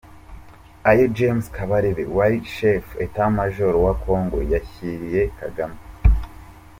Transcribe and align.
.ayo 0.89 1.05
James 1.17 1.45
Kabarebe 1.55 2.03
wari 2.17 2.39
Chef 2.53 2.85
d’etat 2.97 3.29
Major 3.37 3.73
wa 3.85 3.93
Congo 4.05 4.37
yashyiriye 4.53 5.21
kagame 5.39 5.79